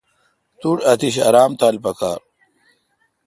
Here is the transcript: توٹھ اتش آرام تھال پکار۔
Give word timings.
توٹھ 0.61 0.81
اتش 0.91 1.15
آرام 1.27 1.51
تھال 1.59 1.75
پکار۔ 1.83 2.19